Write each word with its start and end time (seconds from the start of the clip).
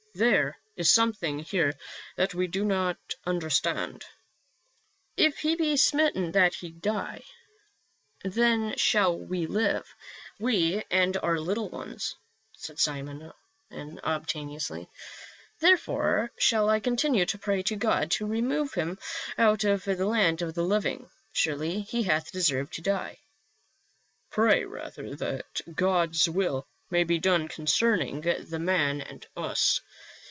There 0.13 0.57
is 0.75 0.91
something 0.91 1.39
here 1.39 1.71
that 2.17 2.33
we 2.33 2.47
do 2.47 2.65
not 2.65 2.97
understand."" 3.25 4.03
If 5.15 5.37
he 5.37 5.55
be 5.55 5.77
smitten 5.77 6.33
that 6.33 6.53
he 6.55 6.69
die, 6.69 7.23
then 8.21 8.75
shall 8.75 9.17
we 9.17 9.45
live— 9.47 9.87
we 10.37 10.83
and 10.91 11.15
our 11.15 11.39
little 11.39 11.69
ones," 11.69 12.17
said 12.57 12.77
Simon 12.77 13.31
obstinately. 14.03 14.89
"Therefore 15.61 16.29
shall 16.37 16.69
I 16.69 16.81
continue 16.81 17.25
to 17.27 17.37
pray 17.37 17.63
to 17.63 17.77
God 17.77 18.11
to 18.11 18.25
remove 18.27 18.73
him 18.73 18.99
out 19.37 19.63
of 19.63 19.85
the 19.85 20.05
land 20.05 20.41
of 20.41 20.55
the 20.55 20.63
living. 20.65 21.09
Surely 21.31 21.83
he 21.83 22.03
hath 22.03 22.33
deserved 22.33 22.73
to 22.73 22.81
die."" 22.81 23.17
Pray, 24.33 24.65
rather, 24.65 25.15
that 25.15 25.61
God's 25.73 26.27
will 26.27 26.67
may 26.89 27.05
be 27.05 27.17
done 27.19 27.47
concern 27.47 28.01
ing 28.01 28.19
the 28.49 28.59
man 28.59 28.99
and 28.99 29.25
us. 29.37 29.79